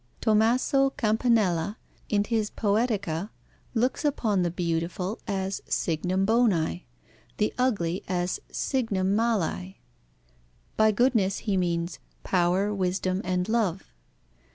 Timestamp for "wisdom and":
12.73-13.47